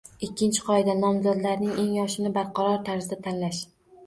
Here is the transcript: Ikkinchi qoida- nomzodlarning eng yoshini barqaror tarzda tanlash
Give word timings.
Ikkinchi 0.27 0.61
qoida- 0.69 0.95
nomzodlarning 1.03 1.75
eng 1.83 1.93
yoshini 1.99 2.33
barqaror 2.39 2.83
tarzda 2.89 3.21
tanlash 3.29 3.63